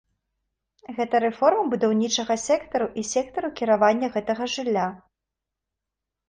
[0.99, 4.87] Гэта рэформа будаўнічага сектару і сектару кіравання гэтага жылля.